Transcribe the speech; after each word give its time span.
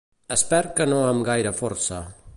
Esper 0.35 0.61
que 0.79 0.87
no 0.95 1.03
amb 1.11 1.29
gaire 1.31 1.55
força. 1.63 2.05